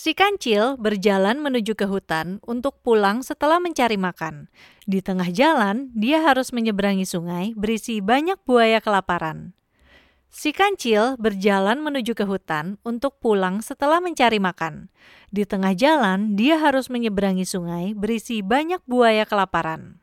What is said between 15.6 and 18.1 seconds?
jalan, dia harus menyeberangi sungai